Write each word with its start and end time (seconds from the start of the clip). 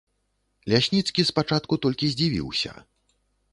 Лясніцкі 0.73 1.27
спачатку 1.31 1.73
толькі 1.85 2.11
здзівіўся. 2.17 2.71